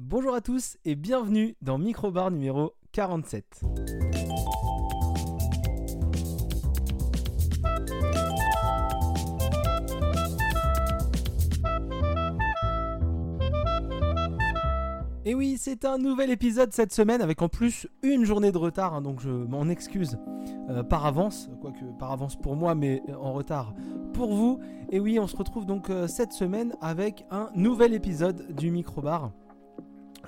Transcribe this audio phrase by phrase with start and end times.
[0.00, 3.62] Bonjour à tous et bienvenue dans Microbar numéro 47.
[15.24, 18.94] Et oui, c'est un nouvel épisode cette semaine avec en plus une journée de retard,
[18.94, 20.16] hein, donc je m'en excuse
[20.70, 23.74] euh, par avance, quoique par avance pour moi, mais en retard
[24.12, 24.60] pour vous.
[24.90, 29.32] Et oui, on se retrouve donc euh, cette semaine avec un nouvel épisode du Microbar.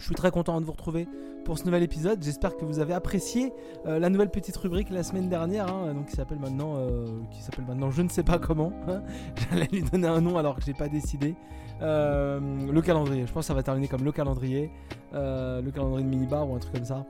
[0.00, 1.06] Je suis très content de vous retrouver
[1.44, 2.22] pour ce nouvel épisode.
[2.22, 3.52] J'espère que vous avez apprécié
[3.86, 7.42] euh, la nouvelle petite rubrique la semaine dernière, hein, donc qui s'appelle maintenant, euh, qui
[7.42, 8.72] s'appelle maintenant, je ne sais pas comment.
[9.50, 11.34] J'allais lui donner un nom alors que j'ai pas décidé.
[11.82, 13.26] Euh, le calendrier.
[13.26, 14.70] Je pense que ça va terminer comme le calendrier,
[15.12, 17.04] le calendrier de minibar ou un truc comme ça.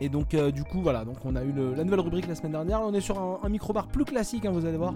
[0.00, 2.52] Et donc euh, du coup voilà, donc on a eu la nouvelle rubrique la semaine
[2.52, 2.80] dernière.
[2.80, 4.94] Là, on est sur un, micro-bar plus classique, hein, vous allez voir.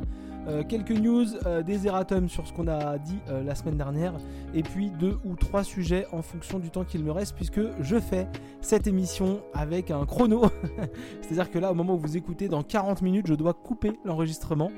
[0.48, 4.14] Euh, quelques news, euh, des erratums sur ce qu'on a dit la semaine dernière,
[4.54, 7.98] et puis deux ou trois sujets en fonction du temps qu'il me reste, puisque je
[7.98, 8.26] fais
[8.60, 10.42] cette émission avec un chrono.
[11.22, 14.70] C'est-à-dire que là, au moment où vous écoutez, dans 40 minutes, je dois couper l'enregistrement.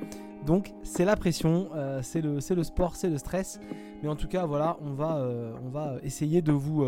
[0.47, 1.71] Donc c'est la pression,
[2.03, 3.61] c'est le, le sport, c'est le stress.
[4.03, 5.27] Mais en tout cas, voilà, on va,
[5.65, 6.85] on va essayer de vous,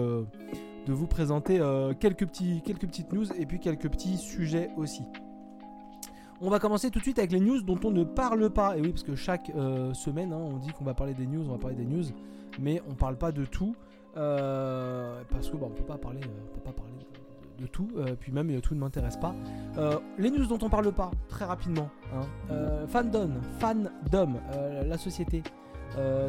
[0.86, 5.02] de vous présenter euh, quelques, petits, quelques petites news et puis quelques petits sujets aussi.
[6.40, 8.76] On va commencer tout de suite avec les news dont on ne parle pas.
[8.76, 11.44] Et oui, parce que chaque euh, semaine, hein, on dit qu'on va parler des news,
[11.48, 12.04] on va parler des news,
[12.60, 13.74] mais on parle pas de tout.
[14.16, 16.92] euh, parce que bon, on peut pas parler, peut pas parler
[17.58, 17.88] de, tout.
[18.20, 19.34] puis même, tout ne m'intéresse pas.
[20.18, 21.88] Les news dont on parle pas, très rapidement.
[22.14, 22.86] Hein.
[22.86, 24.34] Fandom, Fandom,
[24.86, 25.42] la société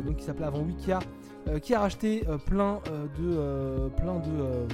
[0.05, 0.99] donc qui s'appelait avant Wikia,
[1.59, 4.67] qui a racheté euh, plein euh, de euh, plein de, euh,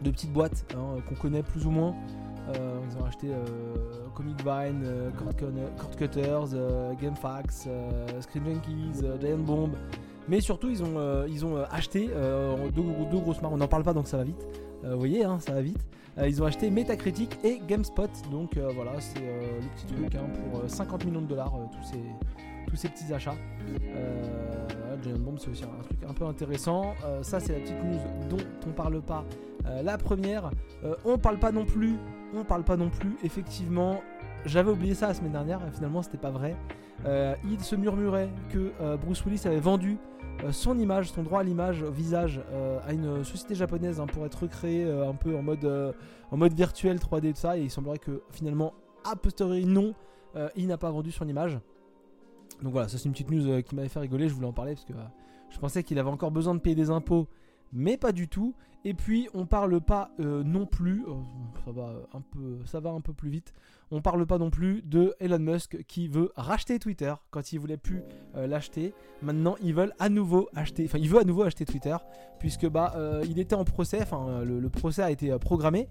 [0.00, 1.94] de petites boîtes hein, qu'on connaît plus ou moins.
[2.48, 3.36] Euh, ils ont racheté euh,
[4.14, 9.70] Comic Vine, euh, Cord, Cutters, euh, GameFAQs, euh, Screen Junkies, euh, Giant Bomb.
[10.28, 13.54] Mais surtout, ils ont, euh, ils ont euh, acheté euh, deux, grosses marques.
[13.54, 14.46] On n'en parle pas donc ça va vite.
[14.84, 15.84] Euh, vous voyez, hein, ça va vite.
[16.18, 18.10] Euh, ils ont acheté Metacritic et GameSpot.
[18.30, 21.54] Donc euh, voilà, c'est euh, le petit truc hein, pour euh, 50 millions de dollars,
[21.54, 22.00] euh, tous, ces,
[22.72, 23.34] tous ces petits achats.
[23.84, 26.94] Euh, Giant Bomb, c'est aussi un truc un peu intéressant.
[27.04, 27.98] Euh, ça, c'est la petite news
[28.30, 29.24] dont on parle pas.
[29.66, 30.50] Euh, la première,
[31.04, 31.98] on parle pas non plus.
[32.34, 33.18] On parle pas non plus.
[33.22, 34.00] Effectivement,
[34.46, 35.60] j'avais oublié ça la semaine dernière.
[35.66, 36.56] et Finalement, c'était pas vrai.
[37.44, 39.98] Il se murmurait que Bruce Willis avait vendu
[40.50, 42.40] son image, son droit à l'image, visage,
[42.86, 45.94] à une société japonaise hein, pour être recréé un peu en mode,
[46.30, 47.58] en mode virtuel 3D tout ça.
[47.58, 48.72] Et il semblerait que finalement,
[49.04, 49.94] a posteriori, non,
[50.56, 51.58] il n'a pas vendu son image.
[52.60, 54.28] Donc voilà, ça c'est une petite news euh, qui m'avait fait rigoler.
[54.28, 55.04] Je voulais en parler parce que euh,
[55.50, 57.28] je pensais qu'il avait encore besoin de payer des impôts,
[57.72, 58.54] mais pas du tout.
[58.84, 61.04] Et puis on parle pas euh, non plus,
[61.64, 63.52] ça va un peu, ça va un peu plus vite.
[63.94, 67.76] On parle pas non plus de Elon Musk qui veut racheter Twitter quand il voulait
[67.76, 68.02] plus
[68.36, 68.94] euh, l'acheter.
[69.20, 71.94] Maintenant, ils veulent à nouveau acheter, enfin, il veut à nouveau acheter Twitter
[72.38, 75.88] puisque bah euh, il était en procès, enfin euh, le, procès a été programmé.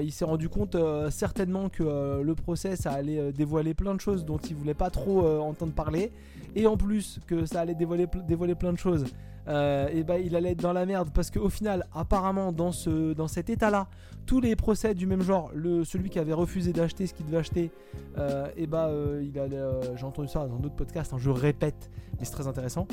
[0.00, 0.76] Il s'est rendu compte
[1.10, 5.26] certainement que le procès ça allait dévoiler plein de choses dont il voulait pas trop
[5.40, 6.12] entendre parler
[6.54, 9.04] et en plus que ça allait dévoiler, ple- dévoiler plein de choses.
[9.48, 13.26] et bah il allait être dans la merde parce qu'au final apparemment dans ce dans
[13.26, 13.88] cet état là
[14.26, 15.50] tous les procès du même genre.
[15.84, 17.70] Celui qui avait refusé d'acheter ce qu'il devait acheter
[18.18, 21.90] euh, et bah euh, allait euh, j'ai entendu ça dans d'autres podcasts hein, je répète
[22.18, 22.86] mais c'est très intéressant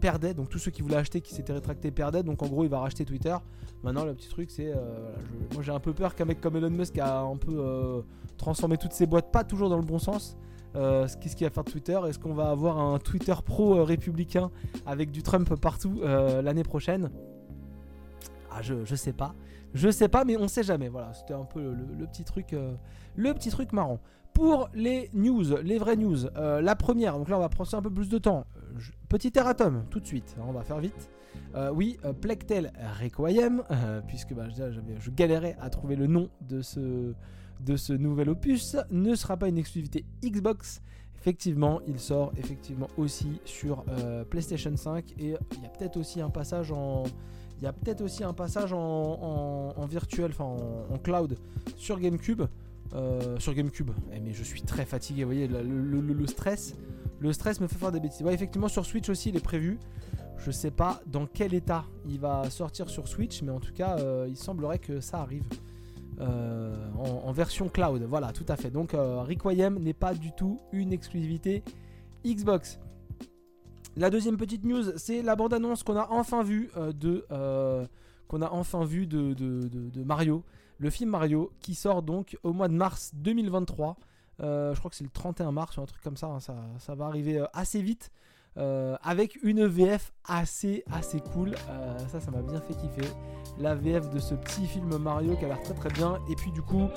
[0.00, 0.34] perdait.
[0.34, 2.22] Donc tous ceux qui voulaient acheter qui s'étaient rétractés perdaient.
[2.22, 3.36] Donc en gros il va racheter Twitter.
[3.82, 4.72] Maintenant le petit truc c'est
[5.54, 8.02] moi j'ai un peu peur qu'un mec comme Elon Musk a un peu
[8.36, 10.36] transformé toutes ses boîtes pas toujours dans le bon sens.
[10.74, 14.50] Ce- qu'est-ce qu'il va faire de Twitter Est-ce qu'on va avoir un Twitter pro républicain
[14.86, 17.10] avec du Trump partout l'année prochaine?
[18.50, 19.34] Ah, je, sais pas.
[19.74, 20.88] Je sais pas, mais on sait jamais.
[20.88, 22.74] Voilà, c'était un peu le, petit truc, euh,
[23.16, 24.00] le petit truc marrant.
[24.32, 27.82] Pour les news, les vraies news, euh, la première, donc là on va prendre un
[27.82, 28.46] peu plus de temps.
[28.56, 28.78] Euh,
[29.08, 31.10] petit erratum, tout de suite, hein, on va faire vite.
[31.72, 33.62] Oui, Plectel Requiem,
[34.06, 37.12] puisque bah, je galérais à trouver le nom de ce,
[37.60, 40.80] de ce nouvel opus, ne sera pas une exclusivité Xbox.
[41.18, 43.84] Effectivement, il sort effectivement aussi sur
[44.30, 47.04] PlayStation 5 et il y a peut-être aussi un passage en,
[47.60, 51.36] il y a peut-être aussi un passage en, virtuel, enfin en, cloud
[51.76, 52.42] sur GameCube.
[52.94, 53.90] euh, sur GameCube.
[54.12, 56.74] Eh, mais je suis très fatigué, vous voyez, le, stress.
[57.20, 58.22] Le stress me fait faire des bêtises.
[58.22, 59.78] Ouais, effectivement, sur Switch aussi, il est prévu.
[60.38, 63.98] Je sais pas dans quel état il va sortir sur Switch, mais en tout cas,
[63.98, 65.44] euh, il semblerait que ça arrive.
[66.20, 68.70] euh, en, en version cloud, voilà, tout à fait.
[68.70, 71.62] Donc, Requiem n'est pas du tout une exclusivité
[72.26, 72.78] Xbox.
[73.96, 77.86] La deuxième petite news, c'est la bande-annonce qu'on a enfin vue euh, de euh,
[78.28, 80.44] qu'on a enfin de, Mario,
[80.78, 83.96] le film Mario, qui sort donc au mois de mars 2023.
[84.40, 86.28] Euh, je crois que c'est le 31 mars ou un truc comme ça.
[86.28, 86.38] hein,
[86.78, 88.12] ça, va arriver assez vite.
[88.56, 91.54] Avec une VF assez assez cool.
[92.08, 93.08] ça, ça m'a bien fait kiffer.
[93.58, 96.18] La VF de ce petit film Mario qui a l'air très très bien.
[96.30, 96.88] Et puis du coup,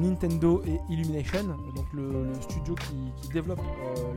[0.00, 1.44] Nintendo et Illumination,
[1.74, 3.60] donc le, studio qui, développe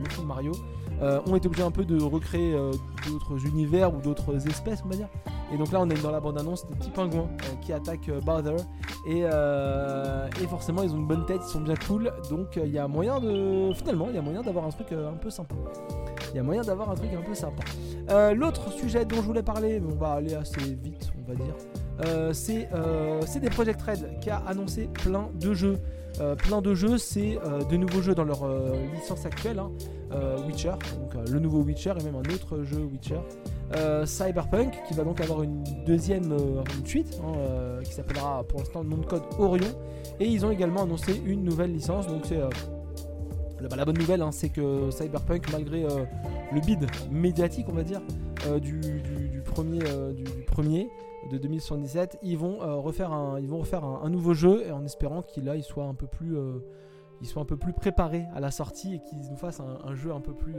[0.02, 0.52] le film Mario,
[1.00, 2.54] ont été obligés un peu de recréer
[3.06, 5.08] d'autres univers ou d'autres espèces, on va dire.
[5.52, 7.28] Et donc là, on est dans la bande-annonce de petits pingouins
[7.60, 8.56] qui attaquent Bowser.
[9.06, 9.24] Et,
[10.48, 12.12] forcément, ils ont une bonne tête, ils sont bien cool.
[12.28, 13.72] Donc il y a moyen de.
[13.74, 15.54] Finalement, il y a moyen d'avoir un truc un peu sympa.
[16.32, 17.62] Il y a moyen d'avoir un truc un peu sympa.
[18.10, 21.54] Euh, l'autre sujet dont je voulais parler, on va aller assez vite, on va dire,
[22.06, 25.78] euh, c'est euh, des Project Red qui a annoncé plein de jeux.
[26.38, 27.38] plein de jeux, c'est
[27.70, 28.46] de nouveaux jeux dans leur
[28.94, 29.70] licence actuelle, hein.
[30.46, 33.20] Witcher, donc le nouveau Witcher et même un autre jeu Witcher.
[34.04, 36.36] Cyberpunk qui va donc avoir une deuxième
[36.84, 39.68] suite hein, qui s'appellera pour l'instant nom de code Orion
[40.18, 42.40] et ils ont également annoncé une nouvelle licence donc c'est
[43.68, 46.04] bah, la bonne nouvelle, hein, c'est que Cyberpunk, malgré euh,
[46.52, 48.00] le bid médiatique, on va dire,
[48.46, 50.90] euh, du, premier, euh, du, premier
[51.30, 55.62] de 2077, ils vont refaire un, ils vont refaire un, nouveau jeu en espérant qu'il
[55.62, 59.60] soit un peu plus, un peu plus préparé à la sortie et qu'ils nous fassent
[59.60, 60.56] un, jeu un peu plus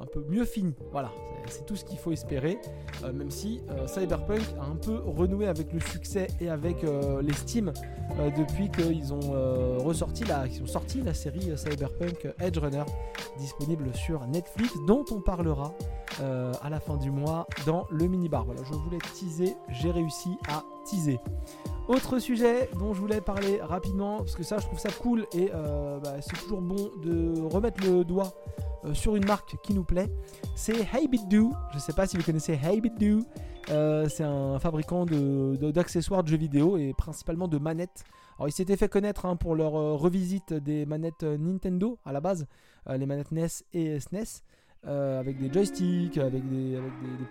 [0.00, 0.74] un peu mieux fini.
[0.92, 1.10] Voilà,
[1.48, 2.58] c'est tout ce qu'il faut espérer.
[3.02, 7.22] Euh, même si euh, Cyberpunk a un peu renoué avec le succès et avec euh,
[7.22, 7.72] l'estime
[8.36, 12.84] depuis qu'ils ont ressorti la, ont sorti la série Cyberpunk Edge Runner
[13.38, 15.74] disponible sur Netflix, dont on parlera
[16.20, 18.44] à la fin du mois dans le mini bar.
[18.44, 20.62] Voilà, je voulais teaser, j'ai réussi à
[21.88, 25.50] Autre sujet dont je voulais parler rapidement, parce que ça je trouve ça cool et
[25.50, 28.32] bah, c'est toujours bon de remettre le doigt
[28.84, 30.10] euh, sur une marque qui nous plaît.
[30.54, 31.52] C'est HeyBitDo.
[31.70, 33.24] Je ne sais pas si vous connaissez HeyBitDo.
[33.70, 38.04] Euh, c'est un fabricant d'accessoires de, jeux vidéo et principalement de manettes.
[38.38, 42.20] Alors, ils s'étaient fait connaître hein, pour leur euh, revisite des manettes Nintendo à la
[42.20, 42.46] base,
[42.88, 44.42] les manettes NES et SNES.
[44.86, 46.78] E avec des joysticks, avec des,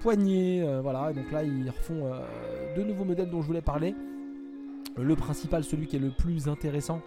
[0.01, 1.13] poignées, voilà.
[1.13, 2.11] donc là, ils refont
[2.75, 3.95] deux nouveaux modèles dont je voulais parler.
[4.97, 7.01] Le principal, celui qui est le plus intéressant,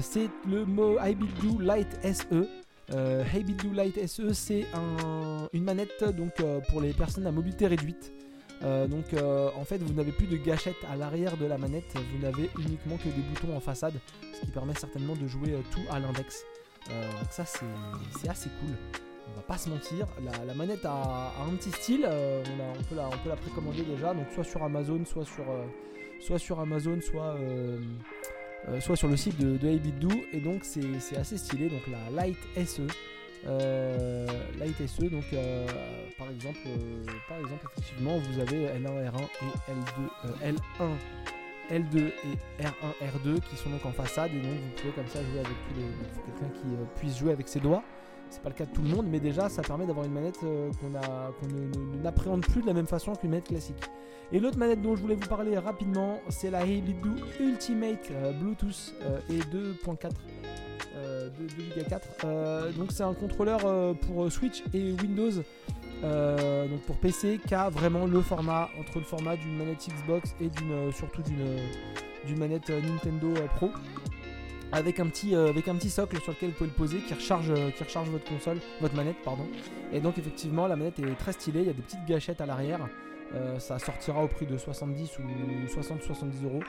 [0.00, 2.48] c'est le Mo HeyBitDo Lite SE.
[2.92, 3.24] Euh,
[3.72, 4.66] Light SE, c'est
[5.52, 8.12] une manette donc, euh, pour les personnes à mobilité réduite.
[8.62, 12.22] Euh, donc en fait vous n'avez plus de gâchette à l'arrière de la manette, vous
[12.22, 13.94] n'avez uniquement que des boutons en façade,
[14.32, 16.44] ce qui permet certainement de jouer tout à l'index.
[16.88, 19.03] donc ça c'est assez cool.
[19.26, 20.06] On va pas se mentir,
[20.46, 24.26] la, manette a, un petit style, on, peut la, on, peut la, précommander déjà, donc
[24.34, 27.36] soit sur Amazon, soit sur, sur Amazon, soit
[28.68, 29.68] euh, soit sur le site de, de
[30.32, 31.68] et donc c'est assez stylé.
[31.68, 32.82] Donc la Light SE,
[33.46, 34.26] euh,
[34.58, 35.66] Light SE, donc euh,
[36.16, 36.60] par exemple,
[37.28, 40.90] par exemple effectivement vous avez L1, R1 et L2, L1.
[41.70, 45.20] L2 et R1, R2 qui sont donc en façade et donc vous pouvez comme ça
[45.22, 45.86] jouer avec tous les.
[46.26, 47.82] quelqu'un qui puisse jouer avec ses doigts.
[48.34, 50.40] C'est pas le cas de tout le monde, mais déjà ça permet d'avoir une manette
[50.40, 50.90] qu'on
[52.02, 53.88] n'appréhende plus de la même façon qu'une manette classique.
[54.32, 58.92] Et l'autre manette dont je voulais vous parler rapidement, c'est la Helidu Ultimate euh, Bluetooth
[59.02, 60.10] euh, et 2.4.
[61.38, 65.30] 2, donc c'est un contrôleur euh, pour Switch et Windows,
[66.02, 70.48] donc pour PC, qui a vraiment le format entre le format d'une manette Xbox et
[70.48, 73.70] d'une surtout d'une manette Nintendo Pro
[74.74, 77.52] avec un petit avec un petit socle sur lequel vous pouvez le poser qui recharge
[77.76, 79.46] qui recharge votre console votre manette pardon
[79.92, 82.46] et donc effectivement la manette est très stylée il y a des petites gâchettes à
[82.46, 82.80] l'arrière
[83.34, 85.22] euh, ça sortira au prix de 70 ou
[85.66, 86.62] 60-70 euros.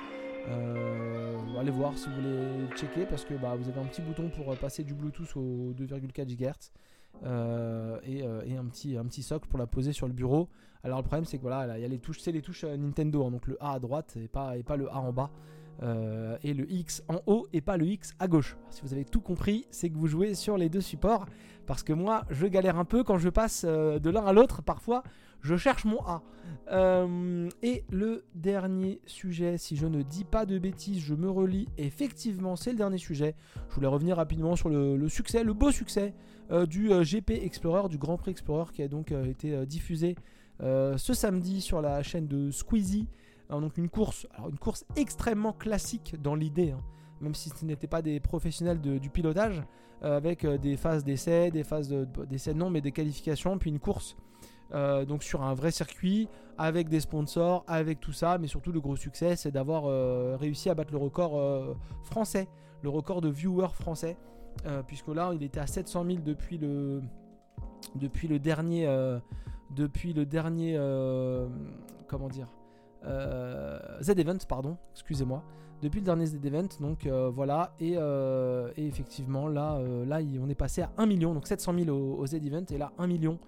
[0.47, 4.29] Euh, allez voir si vous voulez checker parce que bah, vous avez un petit bouton
[4.29, 6.71] pour passer du Bluetooth au 2,4 GHz
[7.23, 8.23] euh, et,
[8.57, 10.49] un, petit, socle pour la poser sur le bureau.
[10.83, 13.25] Alors le problème c'est que voilà, il y a les touches, c'est les touches Nintendo,
[13.25, 15.31] hein, donc le A à droite et pas le A en bas.
[15.81, 18.57] Et le X en haut et pas le X à gauche.
[18.69, 21.25] si vous avez tout compris, c'est que vous jouez sur les deux supports.
[21.67, 24.61] Parce que moi, je galère un peu quand je passe de l'un à l'autre.
[24.61, 25.03] Parfois,
[25.45, 26.23] je cherche mon A.
[26.71, 31.67] Euh, et le dernier sujet, si je ne dis pas de bêtises, je me relis.
[31.77, 33.35] Effectivement, c'est le dernier sujet.
[33.69, 36.13] Je voulais revenir rapidement sur le, succès, le beau succès
[36.51, 40.15] euh, du euh, GP Explorer, du Grand Prix Explorer qui a donc été diffusé
[40.61, 43.07] ce samedi sur la chaîne de Squeezie.
[43.49, 46.81] Donc une course, alors une course extrêmement classique dans l'idée, hein,
[47.21, 49.63] même si ce n'était pas des professionnels du pilotage,
[50.01, 54.15] avec des phases d'essai, des phases d'essai non, mais des qualifications, puis une course
[54.73, 58.79] euh, donc sur un vrai circuit, avec des sponsors, avec tout ça, mais surtout le
[58.79, 62.47] gros succès, c'est d'avoir euh, réussi à battre le record euh, français,
[62.81, 64.17] le record de viewers français,
[64.87, 67.01] puisque là il était à 700 000 depuis le,
[67.95, 68.87] depuis le dernier,
[69.71, 70.77] depuis le dernier,
[72.07, 72.47] comment dire,
[74.01, 75.43] Z-Event, pardon, excusez-moi.
[75.81, 77.73] Depuis le dernier Z-Event, donc voilà.
[77.79, 77.97] Et,
[78.77, 82.77] effectivement, là, là, on est passé à 1 million, donc 700 000 au, Z-Event, et
[82.77, 83.39] là, 1 million.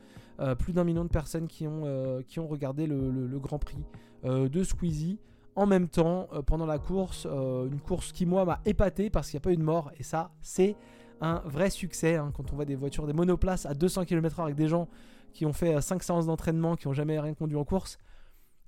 [0.60, 3.84] plus d'un million de personnes qui ont, qui ont regardé le Grand Prix
[4.24, 5.20] de Squeezie
[5.58, 7.28] en même temps euh, pendant la course.
[7.30, 9.92] Euh, une course qui, moi, m'a épaté parce qu'il n'y a pas eu de mort.
[10.00, 10.78] Et ça, c'est
[11.20, 12.16] un vrai succès.
[12.16, 14.88] Hein, quand on voit des voitures, des monoplaces à 200 km/h avec des gens
[15.34, 17.98] qui ont fait 5 euh, séances d'entraînement, qui n'ont jamais rien conduit en course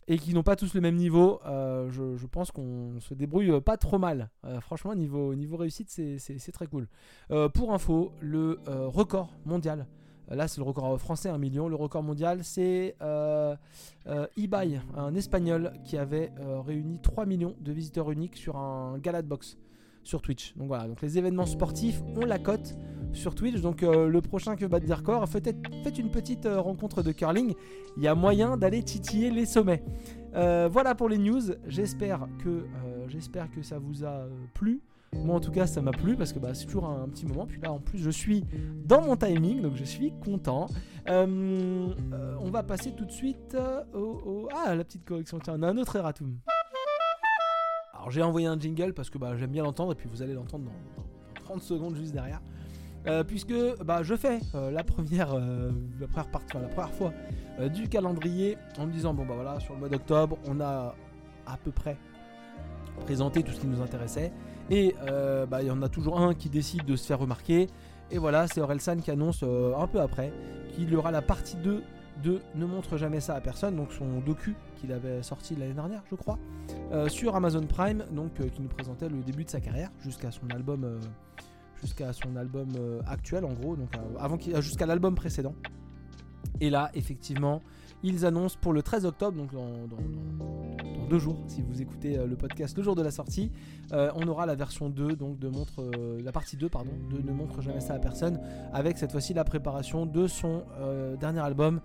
[0.10, 3.98] et qui n'ont pas tous le même niveau, je, pense qu'on se débrouille pas trop
[3.98, 4.30] mal.
[4.60, 6.88] franchement, niveau, niveau réussite, c'est très cool.
[7.54, 9.86] pour info, le record mondial
[10.32, 11.68] Là, c'est le record français, 1 million.
[11.68, 13.56] Le record mondial, c'est euh,
[14.08, 19.00] euh Ibai, un espagnol qui avait euh, réuni 3 millions de visiteurs uniques sur un
[19.00, 19.58] gala de boxe
[20.04, 20.56] sur Twitch.
[20.56, 22.76] Donc voilà, donc les événements sportifs ont la cote
[23.14, 23.62] sur Twitch.
[23.62, 25.48] Donc euh, le prochain que battre des records, faites,
[25.98, 27.54] une petite rencontre de curling.
[27.98, 29.84] Il y a moyen d'aller titiller les sommets.
[30.34, 31.42] voilà pour les news.
[31.68, 32.66] J'espère que,
[33.08, 34.82] j'espère que ça vous a plu.
[35.14, 37.46] Moi en tout cas ça m'a plu parce que bah, c'est toujours un, petit moment.
[37.46, 38.46] Puis là en plus je suis
[38.86, 40.68] dans mon timing donc je suis content.
[41.10, 45.56] Euh, euh, on va passer tout de suite euh, au, Ah la petite correction, tiens
[45.58, 46.38] on a un autre erratum.
[47.94, 50.34] Alors j'ai envoyé un jingle parce que bah, j'aime bien l'entendre et puis vous allez
[50.34, 52.42] l'entendre dans, 30 secondes juste derrière.
[53.28, 53.54] Puisque
[53.84, 57.14] bah, je fais la, première, la, première partie, la première fois
[57.74, 60.96] du calendrier en me disant bon bah voilà sur le mois d'octobre on a
[61.46, 61.98] à peu près
[63.00, 64.32] présenté tout ce qui nous intéressait
[64.70, 67.68] et euh, bah, il y en a toujours un qui décide de se faire remarquer.
[68.12, 70.32] Et voilà, c'est Orelsan qui annonce euh, un peu après
[70.74, 71.84] qu'il aura la partie 2
[72.24, 76.04] de Ne montre jamais ça à personne, donc son docu qu'il avait sorti l'année dernière,
[76.10, 76.38] je crois,
[76.92, 80.48] euh, sur Amazon Prime, donc qui nous présentait le début de sa carrière jusqu'à son
[80.50, 81.00] album,
[81.82, 82.70] jusqu'à son album
[83.08, 85.56] actuel en gros, donc avant jusqu'à l'album précédent.
[86.62, 87.62] Et là, effectivement,
[88.04, 89.98] ils annoncent pour le 13 octobre, donc dans,
[91.10, 93.52] deux jours, si vous écoutez euh, le podcast le jour de la sortie,
[93.94, 97.22] euh, on aura la version 2, donc de montre, euh, la partie 2, pardon, de
[97.22, 98.40] Ne montre jamais ça à personne,
[98.74, 100.64] avec cette fois-ci la préparation de son
[101.20, 101.82] dernier album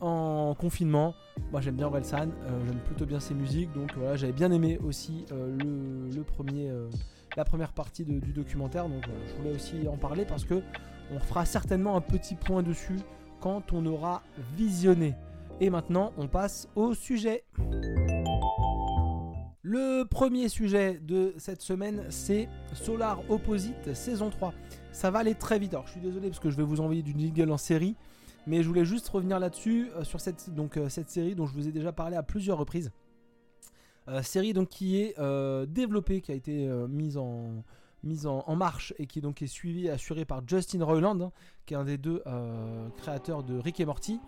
[0.00, 1.14] en confinement.
[1.52, 2.28] Moi j'aime bien Relsan,
[2.66, 6.70] j'aime plutôt bien ses musiques, donc voilà, j'avais bien aimé aussi le, premier,
[7.36, 10.62] la première partie du documentaire, donc je voulais aussi en parler parce que
[11.12, 12.98] on fera certainement un petit point dessus
[13.40, 14.22] quand on aura
[14.56, 15.14] visionné.
[15.60, 17.44] Et maintenant, on passe au sujet.
[19.62, 24.52] Le premier sujet de cette semaine, c'est Solar Opposite saison 3.
[24.92, 25.74] Ça va aller très vite.
[25.74, 27.96] Alors, je suis désolé parce que je vais vous envoyer du jingle en série,
[28.46, 31.72] mais je voulais juste revenir là-dessus euh, sur euh, cette série dont je vous ai
[31.72, 32.92] déjà parlé à plusieurs reprises.
[34.08, 35.16] Euh, série donc qui est
[35.66, 37.64] développée, qui a été mise en
[38.04, 41.32] mise en, marche et qui donc est suivie et assurée par Justin Roiland, hein,
[41.64, 42.22] qui est un des deux
[42.96, 44.20] créateurs de Rick et Morty.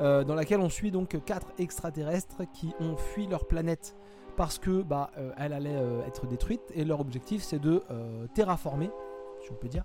[0.00, 3.96] Euh, dans laquelle on suit donc quatre extraterrestres qui ont fui leur planète
[4.36, 7.82] parce que bah euh, elle allait euh, être détruite et leur objectif c'est de
[8.34, 8.90] terraformer
[9.42, 9.84] si on peut dire,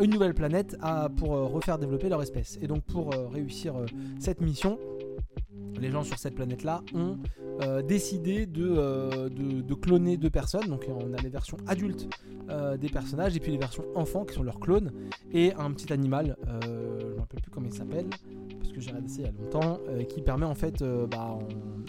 [0.00, 0.76] une nouvelle planète
[1.16, 2.56] pour refaire développer leur espèce.
[2.62, 3.74] Et donc pour réussir
[4.20, 4.78] cette mission,
[5.80, 7.18] les gens sur cette planète-là ont
[7.86, 10.66] décidé de, de, cloner deux personnes.
[10.68, 12.08] Donc on a les versions adultes
[12.78, 14.92] des personnages et puis les versions enfants qui sont leurs clones
[15.32, 18.06] et un petit animal, je ne me rappelle plus comment il s'appelle,
[18.58, 21.06] parce que j'ai regardé ça il y a longtemps, euh, qui permet en fait, euh,
[21.06, 21.38] bah,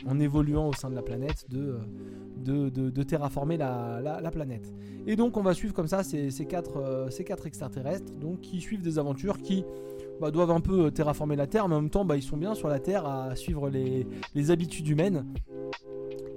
[0.07, 1.79] en, évoluant au sein de la planète, de,
[2.47, 4.73] euh, de, terraformer la, la, planète.
[5.07, 8.11] Et donc on va suivre comme ça ces, quatre, extraterrestres,
[8.41, 9.63] qui suivent des aventures qui
[10.21, 12.55] bah, doivent un peu terraformer la Terre, mais en même temps bah, ils sont bien
[12.55, 15.25] sur la Terre à suivre les, habitudes humaines.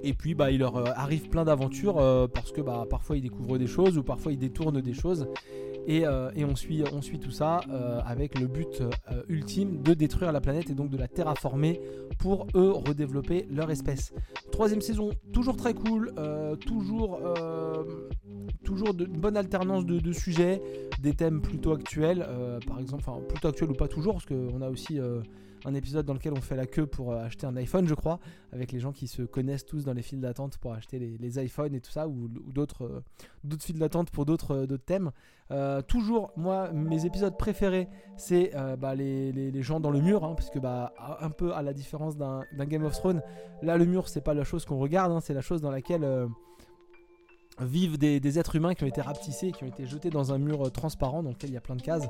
[0.03, 1.97] Et puis bah, il leur arrive plein d'aventures
[2.33, 5.29] parce que bah, parfois ils découvrent des choses ou parfois ils détournent des choses.
[5.89, 10.41] Euh, et, on, suit, tout ça euh, avec le but euh, ultime de détruire la
[10.41, 11.81] planète et donc de la terraformer
[12.19, 14.13] pour eux redévelopper leur espèce.
[14.51, 16.13] Troisième saison, toujours très cool,
[16.65, 17.21] toujours,
[18.67, 20.61] toujours de, une bonne alternance de, sujets,
[21.01, 22.27] des thèmes plutôt actuels,
[22.67, 25.01] par exemple, enfin plutôt actuels ou pas toujours, parce qu'on a aussi
[25.67, 28.21] un épisode dans lequel on fait la queue pour euh, acheter un iPhone, je crois,
[28.53, 31.75] avec les gens qui se connaissent tous dans les files d'attente pour acheter les, iPhones
[31.75, 35.11] et tout ça, ou, d'autres euh, files d'attente pour d'autres euh, thèmes.
[35.89, 40.51] toujours, moi, mes épisodes préférés, c'est bah, les, les, gens dans le mur, hein, parce
[40.51, 43.23] que bah, un peu à la différence d'un Game of Thrones,
[43.63, 46.05] là, le mur, c'est pas la chose qu'on regarde, hein, c'est la chose dans laquelle
[47.61, 50.71] vivent des, êtres humains qui ont été rapetissés, qui ont été jetés dans un mur
[50.73, 52.07] transparent dans lequel il y a plein de cases.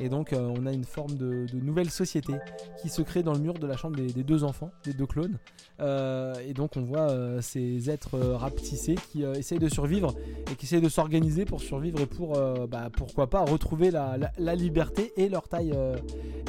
[0.00, 2.34] Et donc on a une forme de, nouvelle société
[2.80, 5.38] qui se crée dans le mur de la chambre des, deux enfants, des deux clones.
[5.80, 10.14] et donc on voit ces êtres rapetissés qui essayent de survivre
[10.50, 12.38] et qui essayent de s'organiser pour survivre et pour,
[12.68, 15.74] bah, pourquoi pas, retrouver la, liberté et leur taille,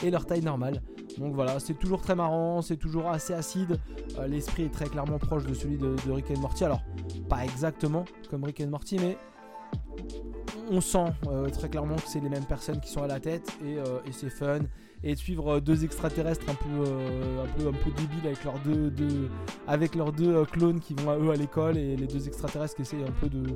[0.03, 0.81] et leur taille normale.
[1.17, 3.79] Donc voilà, c'est toujours très marrant, c'est toujours assez acide.
[4.17, 6.63] Euh, l'esprit est très clairement proche de celui de, Rick and Morty.
[6.63, 6.81] Alors,
[7.29, 9.17] pas exactement comme Rick and Morty, mais
[10.71, 13.57] on sent euh, très clairement que c'est les mêmes personnes qui sont à la tête
[13.63, 14.59] et, euh, c'est fun.
[15.03, 18.27] Et de suivre deux extraterrestres un peu, débiles
[19.67, 22.83] avec leurs deux, clones qui vont à eux à l'école et les deux extraterrestres qui
[22.83, 23.47] essayent un peu de,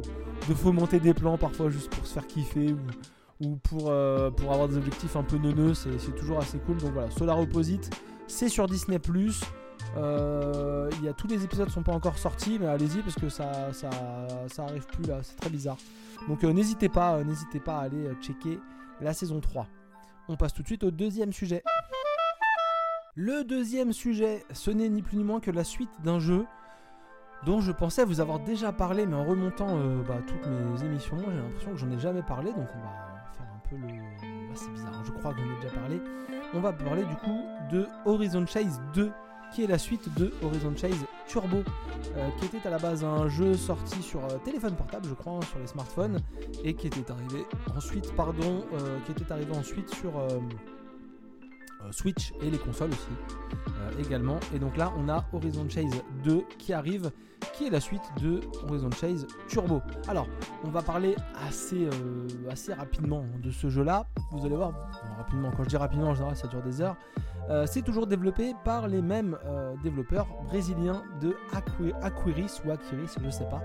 [0.56, 4.68] fomenter des plans parfois juste pour se faire kiffer ou, ou pour, euh, pour avoir
[4.68, 6.78] des objectifs un peu neuneux, c'est toujours assez cool.
[6.78, 7.92] Donc voilà, Solar Opposite,
[8.28, 8.98] c'est sur Disney⁇
[9.98, 13.72] euh, y a, tous les épisodes sont pas encore sortis, mais allez-y parce que ça,
[13.74, 13.90] ça,
[14.60, 15.78] arrive plus là, c'est très bizarre.
[16.28, 18.60] Donc euh, n'hésitez pas, n'hésitez pas à aller checker
[19.02, 19.68] la saison 3.
[20.28, 21.64] On passe tout de suite au deuxième sujet.
[23.16, 26.46] Le deuxième sujet, ce n'est ni plus ni moins que la suite d'un jeu
[27.46, 29.78] dont je pensais vous avoir déjà parlé, mais en remontant
[30.08, 33.06] bah, toutes mes émissions, j'ai l'impression que j'en ai jamais parlé, donc on va
[33.72, 33.88] le.
[34.22, 36.02] Ah, c'est bizarre, je crois que j'en ai déjà parlé.
[36.54, 37.42] On va parler du coup
[37.72, 39.12] de Horizon Chase 2,
[39.56, 41.64] qui est la suite de Horizon Chase Turbo,
[42.18, 45.40] euh, qui était à la base un jeu sorti sur euh, téléphone portable, je crois,
[45.46, 46.20] sur les smartphones,
[46.66, 50.12] et qui était arrivé ensuite, pardon, euh, qui était arrivé ensuite sur
[51.92, 54.40] Switch et les consoles aussi également.
[54.54, 57.12] Et donc là, on a Horizon Chase 2 qui arrive
[57.54, 59.82] qui est la suite de Horizon Chase Turbo.
[60.08, 60.28] Alors,
[60.64, 61.16] on va parler
[61.48, 64.06] assez, euh, assez rapidement de ce jeu-là.
[64.32, 64.74] Vous allez voir,
[65.18, 66.96] rapidement, quand je dis rapidement, en général, ça dure des heures.
[67.50, 71.36] Euh, c'est toujours développé par les mêmes euh, développeurs brésiliens de
[72.02, 73.62] Aquiris ou Aquiris, je sais pas,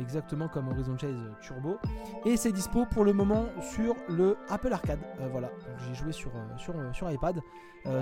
[0.00, 1.78] exactement comme Horizon Chase Turbo.
[2.24, 5.00] Et c'est dispo pour le moment sur le Apple Arcade.
[5.30, 5.50] voilà,
[5.86, 7.40] j'ai joué sur, sur, sur iPad.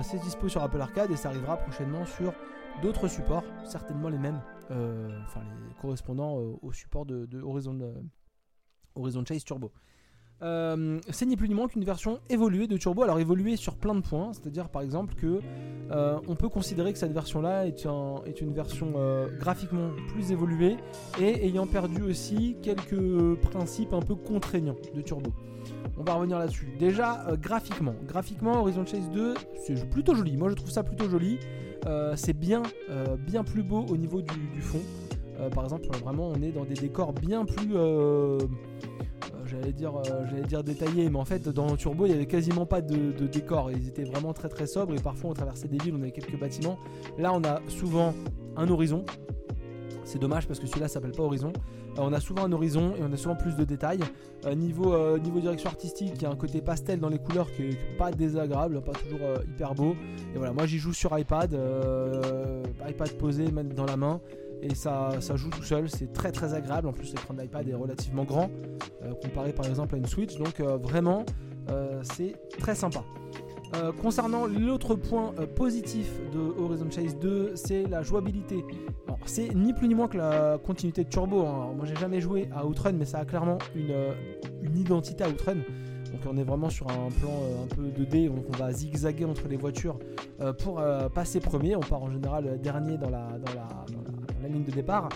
[0.03, 2.33] c'est dispo sur Apple Arcade et ça arrivera prochainement sur
[2.81, 4.41] d'autres supports, certainement les mêmes,
[5.23, 7.93] enfin les correspondants euh, au support de, Horizon, euh,
[8.95, 9.71] Horizon Chase Turbo.
[10.41, 13.03] c'est ni plus ni moins qu'une version évoluée de Turbo.
[13.03, 15.41] Alors évoluée sur plein de points, c'est-à-dire par exemple que
[15.91, 17.85] on peut considérer que cette version-là est,
[18.25, 18.93] est, une version
[19.39, 20.77] graphiquement plus évoluée
[21.19, 25.31] et ayant perdu aussi quelques principes un peu contraignants de Turbo.
[25.97, 26.73] On va revenir là-dessus.
[26.79, 30.37] Déjà graphiquement, graphiquement Horizon Chase 2, c'est plutôt joli.
[30.37, 31.37] Moi je trouve ça plutôt joli.
[31.85, 34.81] Euh, c'est bien, euh, bien plus beau au niveau du, fond.
[35.39, 37.73] Euh, par exemple, vraiment, on est dans des décors bien plus
[39.45, 39.93] j'allais dire,
[40.47, 43.69] dire détaillés, mais en fait dans Turbo il n'y avait quasiment pas de, de décors,
[43.69, 46.39] ils étaient vraiment très très sobres et parfois on traversait des villes, on avait quelques
[46.39, 46.79] bâtiments.
[47.17, 48.13] Là on a souvent
[48.55, 49.03] un horizon,
[50.03, 51.53] c'est dommage parce que celui-là s'appelle pas Horizon.
[51.97, 54.01] Euh, on a souvent un horizon et on a souvent plus de détails.
[54.45, 57.51] Euh, niveau, euh, niveau direction artistique, il y a un côté pastel dans les couleurs
[57.51, 59.95] qui est pas désagréable, pas toujours hyper beau.
[60.33, 61.57] Et voilà, moi j'y joue sur iPad,
[62.87, 64.21] iPad posé, dans la main.
[64.63, 66.87] Et ça, ça joue tout seul, c'est très très agréable.
[66.87, 68.51] En plus, l'écran de l'iPad est relativement grand,
[69.21, 70.37] comparé par exemple à une Switch.
[70.37, 71.25] Donc vraiment,
[72.03, 73.03] c'est très sympa.
[73.73, 78.65] Euh, concernant l'autre point euh, positif de Horizon Chase 2, c'est la jouabilité.
[79.25, 81.45] C'est ni plus ni moins que la continuité de Turbo.
[81.45, 81.71] Hein.
[81.77, 84.13] Moi j'ai jamais joué à Outrun, mais ça a clairement une, euh,
[84.75, 85.55] identité à Outrun.
[85.55, 87.31] Donc on est vraiment sur un plan
[87.63, 89.97] un peu 2D, donc on va zigzaguer entre les voitures
[90.59, 90.81] pour
[91.15, 91.77] passer premier.
[91.77, 93.29] On part en général dernier dans la
[94.49, 95.07] ligne de départ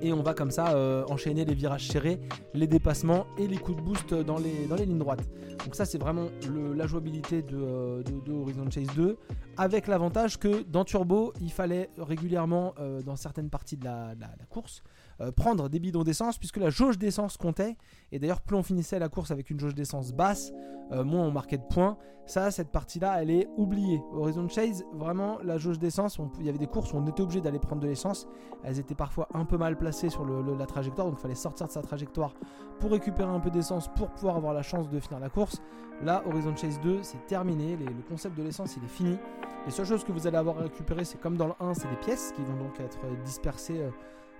[0.00, 2.20] et on va comme ça euh, enchaîner les virages serrés,
[2.54, 5.24] les dépassements et les coups de boost dans les, dans les lignes droites.
[5.64, 6.26] Donc ça c'est vraiment
[6.74, 9.16] la jouabilité euh, de, Horizon Chase 2
[9.56, 14.14] avec l'avantage que dans Turbo il fallait régulièrement euh, dans certaines parties de la
[14.48, 14.82] course
[15.22, 17.76] euh, prendre des bidons d'essence puisque la jauge d'essence comptait.
[18.10, 20.52] Et d'ailleurs, plus on finissait la course avec une jauge d'essence basse,
[20.90, 21.96] euh, moins on marquait de points.
[22.24, 24.00] Ça, cette partie-là, elle est oubliée.
[24.12, 27.40] Horizon Chase, vraiment, la jauge d'essence, il y avait des courses où on était obligé
[27.40, 28.26] d'aller prendre de l'essence.
[28.64, 31.72] Elles étaient parfois un peu mal placées sur la trajectoire, donc il fallait sortir de
[31.72, 32.34] sa trajectoire
[32.78, 35.60] pour récupérer un peu d'essence pour pouvoir avoir la chance de finir la course.
[36.00, 37.76] Là, Horizon Chase 2, c'est terminé.
[37.76, 39.18] le concept de l'essence, il est fini.
[39.66, 41.88] Les seules choses que vous allez avoir à récupérer, c'est comme dans le 1, c'est
[41.88, 43.80] des pièces qui vont donc être dispersées.
[43.80, 43.90] Euh,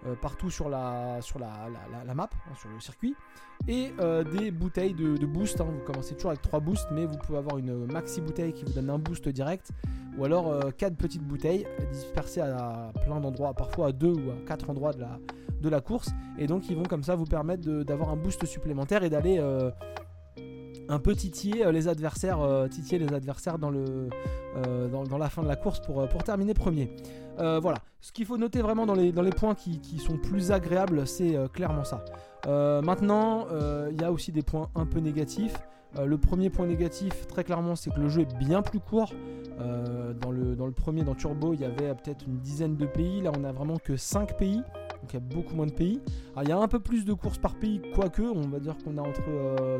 [0.05, 1.53] euh, partout sur la, sur la,
[2.05, 3.15] la, map, hein, sur le circuit,
[3.69, 5.61] et euh, des bouteilles de, boost.
[5.61, 5.69] Hein.
[5.71, 8.73] Vous commencez toujours avec 3 boosts, mais vous pouvez avoir une maxi bouteille qui vous
[8.73, 9.71] donne un boost direct,
[10.19, 14.45] ou alors euh, 4 petites bouteilles dispersées à, plein d'endroits, parfois à 2 ou à
[14.45, 15.21] 4 endroits de la,
[15.61, 19.05] de la course, et donc ils vont comme ça vous permettre d'avoir un boost supplémentaire
[19.05, 19.71] et d'aller euh,
[20.89, 22.39] un peu titiller les adversaires,
[22.71, 24.09] titiller les adversaires dans, le,
[24.91, 26.91] dans, la fin de la course pour, terminer premier.
[27.39, 27.79] Euh, voilà.
[28.01, 31.85] Ce qu'il faut noter vraiment dans les, points qui, sont plus agréables, c'est euh, clairement
[31.85, 32.05] ça.
[32.47, 33.47] Euh, maintenant,
[33.91, 35.57] il y a aussi des points un peu négatifs.
[35.99, 39.13] le premier point négatif, très clairement, c'est que le jeu est bien plus court.
[40.21, 43.23] dans, le, dans le premier, dans Turbo, il y avait peut-être une dizaine de pays.
[43.23, 44.63] Là, on a vraiment que 5 pays.
[45.03, 46.01] Donc il y a beaucoup moins de pays.
[46.41, 48.97] Il y a un peu plus de courses par pays, quoique, on va dire qu'on
[48.97, 49.29] a entre.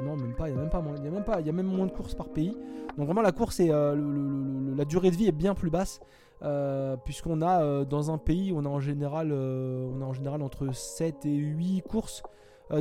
[0.05, 0.95] non, même pas, il y a même pas moins.
[0.99, 2.57] Il y a même pas, il y a même moins de courses par pays.
[2.99, 6.01] Donc vraiment la course et la durée de vie est bien plus basse.
[6.45, 10.13] Euh, puisqu'on a euh, dans un pays, on a en général, euh, on a en
[10.13, 12.23] général entre 7 et 8 courses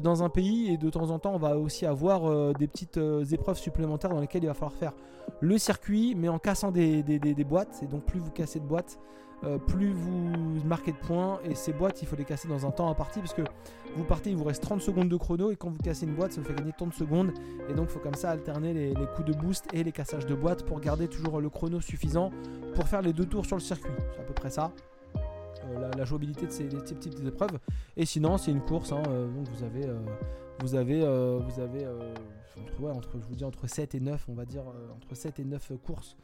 [0.04, 2.98] dans un pays et de temps en temps on va aussi avoir des petites
[3.34, 4.94] épreuves supplémentaires dans lesquelles il va falloir faire
[5.42, 7.04] le circuit mais en cassant des
[7.46, 9.00] boîtes et donc plus vous cassez de boîtes
[9.44, 10.32] euh, plus vous
[10.66, 11.40] marquez de points.
[11.44, 13.42] Et ces boîtes, il faut les casser dans un temps imparti parce que
[13.96, 16.34] vous partez, il vous reste 30 secondes de chrono et quand vous cassez une boîte,
[16.34, 17.32] ça vous fait gagner 30 secondes.
[17.70, 20.36] Et donc, il faut comme ça alterner les, coups de boost et les cassages de
[20.36, 22.32] boîtes pour garder toujours le chrono suffisant
[22.76, 23.92] pour faire les deux tours sur le circuit.
[24.14, 24.72] C'est à peu près ça.
[25.66, 27.60] Euh, la, jouabilité de ces, petites épreuves.
[27.98, 28.92] Et sinon, c'est une course.
[28.92, 29.88] Hein, euh, donc vous avez,
[30.60, 31.88] vous avez, vous avez
[32.60, 34.64] entre, entre, je vous dis entre 7 et 9, on va dire
[34.96, 36.16] entre 7 et 9 courses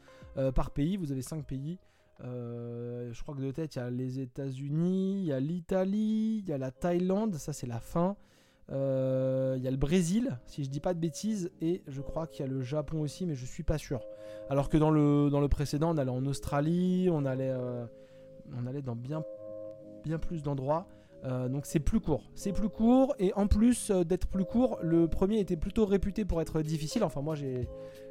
[0.54, 0.96] par pays.
[0.96, 1.78] Vous avez 5 pays.
[2.24, 6.42] Euh, je crois que de tête, il y a les États-Unis, il y a l'Italie,
[6.42, 8.16] il y a la Thaïlande, ça c'est la fin.
[8.70, 12.26] Euh, il y a le Brésil, si je dis pas de bêtises, et je crois
[12.26, 14.00] qu'il y a le Japon aussi, mais je suis pas sûr.
[14.50, 17.86] Alors que dans le, précédent, on allait en Australie, on allait, euh,
[18.84, 19.22] dans bien
[20.18, 20.86] plus d'endroits.
[21.24, 22.30] donc c'est plus court.
[22.34, 26.42] C'est plus court, et en plus d'être plus court, le premier était plutôt réputé pour
[26.42, 27.04] être difficile.
[27.04, 27.68] Enfin, moi j'ai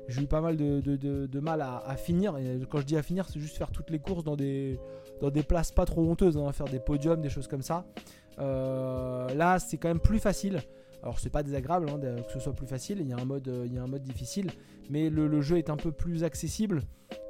[0.07, 2.37] j'ai eu pas mal de, mal à, finir.
[2.37, 4.79] Et quand je dis à finir, c'est juste faire toutes les courses dans des,
[5.21, 7.85] dans des places pas trop honteuses, hein, faire des podiums, des choses comme ça.
[8.39, 10.59] Euh, là, c'est quand même plus facile.
[11.03, 13.49] Alors c'est pas désagréable hein, que ce soit plus facile, il y a un mode,
[13.65, 14.49] il y a un mode difficile,
[14.89, 16.81] mais le, jeu est un peu plus accessible.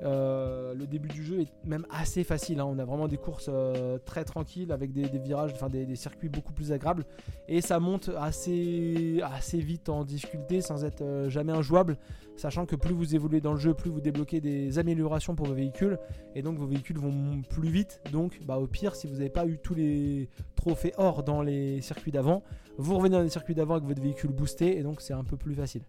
[0.03, 2.65] Euh, le début du jeu est même assez facile, hein.
[2.67, 6.53] on a vraiment des courses euh, très tranquilles avec des, virages, enfin des, circuits beaucoup
[6.53, 7.03] plus agréables,
[7.47, 11.97] et ça monte assez, assez vite en difficulté sans être euh, jamais injouable,
[12.35, 15.55] sachant que plus vous évoluez dans le jeu, plus vous débloquez des améliorations pour vos
[15.55, 15.97] véhicules,
[16.35, 19.47] et donc vos véhicules vont plus vite, donc bah, au pire si vous n'avez pas
[19.47, 22.43] eu tous les trophées or dans les circuits d'avant,
[22.77, 25.37] vous revenez dans les circuits d'avant avec votre véhicule boosté et donc c'est un peu
[25.37, 25.81] plus facile.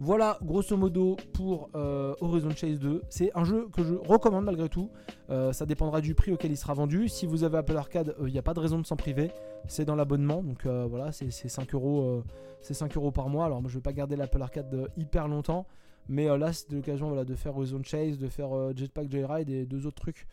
[0.00, 3.02] Voilà grosso modo pour euh, Horizon Chase 2.
[3.08, 4.90] C'est un jeu que je recommande malgré tout.
[5.30, 7.08] Euh, ça dépendra du prix auquel il sera vendu.
[7.08, 9.30] Si vous avez Apple Arcade, il euh, n'y a pas de raison de s'en priver.
[9.68, 10.42] C'est dans l'abonnement.
[10.42, 12.22] Donc voilà, c'est 5 euros,
[12.60, 13.46] 5 euros par mois.
[13.46, 15.66] Alors moi je vais pas garder l'Apple Arcade hyper longtemps.
[16.08, 19.86] Mais là c'est l'occasion voilà, de faire Horizon Chase, de faire Jetpack Joyride et deux
[19.86, 20.26] autres trucs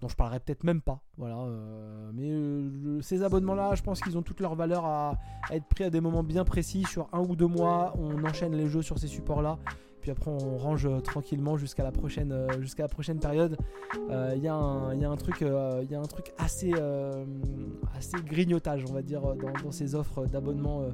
[0.00, 1.00] dont je parlerai peut-être même pas.
[1.16, 5.18] Voilà, euh, mais euh, ces abonnements-là, je pense qu'ils ont toute leur valeur à,
[5.50, 6.84] être pris à des moments bien précis.
[6.84, 9.58] Sur un ou deux mois, on enchaîne les jeux sur ces supports-là.
[10.00, 13.56] Puis après, on range euh, tranquillement jusqu'à la prochaine, jusqu'à la prochaine période.
[13.94, 16.72] Il y, a un truc, il y a un truc assez,
[17.94, 20.88] assez grignotage, on va dire, dans, dans ces offres d'abonnement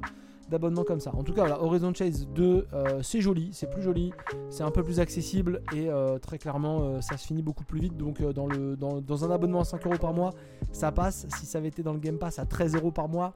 [0.49, 1.13] d'abonnement comme ça.
[1.15, 4.13] En tout cas, voilà, Horizon Chase 2, euh, c'est joli, c'est plus joli,
[4.49, 7.79] c'est un peu plus accessible et euh, très clairement, euh, ça se finit beaucoup plus
[7.79, 7.97] vite.
[7.97, 10.33] Donc, dans, le, dans, un abonnement à 5 euros par mois,
[10.71, 11.27] ça passe.
[11.37, 13.33] Si ça avait été dans le Game Pass à 13 euros par mois,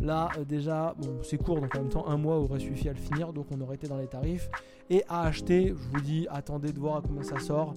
[0.00, 3.32] là, déjà, c'est court, donc en même temps, un mois aurait suffi à le finir,
[3.32, 4.50] donc on aurait été dans les tarifs.
[4.90, 7.74] Et à acheter, je vous dis, attendez de voir à combien ça sort.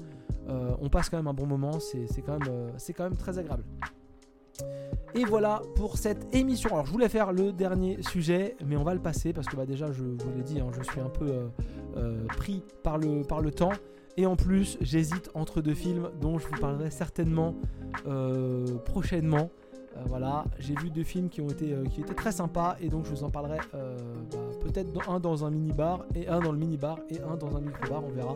[0.47, 3.63] on passe quand même un bon moment, c'est quand, quand même très agréable.
[5.13, 6.69] Et voilà pour cette émission.
[6.71, 9.65] Alors je voulais faire le dernier sujet, mais on va le passer parce que bah,
[9.65, 11.47] déjà je vous l'ai dit, hein, je suis un peu euh,
[11.97, 13.73] euh, pris par le, par le temps.
[14.17, 17.55] Et en plus j'hésite entre deux films dont je vous parlerai certainement
[18.07, 19.49] euh, prochainement.
[20.05, 23.11] voilà, j'ai vu deux films qui ont été qui étaient très sympas et donc je
[23.11, 23.79] vous en parlerai bah,
[24.61, 27.55] peut-être un dans un mini bar et un dans le mini bar et un dans
[27.55, 28.35] un micro bar, on verra.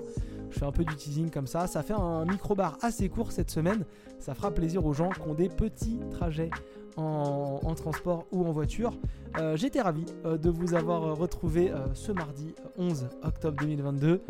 [0.55, 1.67] Je fais un peu du teasing comme ça.
[1.67, 3.83] Ça fait un micro-bar assez court cette semaine.
[4.19, 6.49] Ça fera plaisir aux gens qui ont des petits trajets
[6.95, 8.93] en, transport ou en voiture.
[9.37, 14.21] Euh, j'étais ravi euh, de vous avoir retrouvé euh, ce mardi 11 octobre 2022.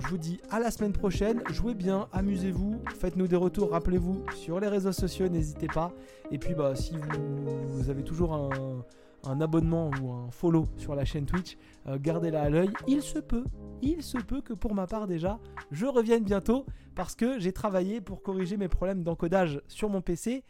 [0.00, 1.42] je vous dis à la semaine prochaine.
[1.50, 3.72] Jouez bien, amusez-vous, faites-nous des retours.
[3.72, 5.92] Rappelez-vous sur les réseaux sociaux, n'hésitez pas.
[6.30, 6.94] Et puis, bah, si
[7.68, 8.48] vous avez toujours un
[9.24, 11.56] un abonnement ou un follow sur la chaîne Twitch,
[11.86, 12.70] euh, gardez-la à l'œil.
[12.86, 13.44] Il se peut,
[13.82, 15.38] il se peut que pour ma part déjà,
[15.70, 20.44] je revienne bientôt parce que j'ai travaillé pour corriger mes problèmes d'encodage sur mon PC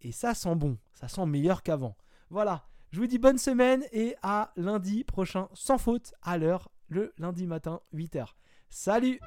[0.00, 1.96] et ça sent bon, ça sent meilleur qu'avant.
[2.30, 7.12] Voilà, je vous dis bonne semaine et à lundi prochain sans faute à l'heure, le
[7.18, 8.26] lundi matin 8h.
[8.70, 9.20] Salut